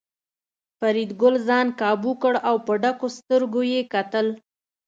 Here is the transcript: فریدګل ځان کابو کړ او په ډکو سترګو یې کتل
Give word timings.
فریدګل 0.79 1.35
ځان 1.47 1.67
کابو 1.79 2.11
کړ 2.21 2.33
او 2.49 2.55
په 2.65 2.73
ډکو 2.81 3.07
سترګو 3.17 3.61
یې 3.73 3.81
کتل 3.93 4.27